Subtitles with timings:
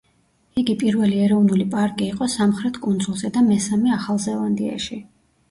[0.61, 5.01] იგი პირველი ეროვნული პარკი იყო სამხრეთ კუნძულზე და მესამე ახალ ზელანდიაში.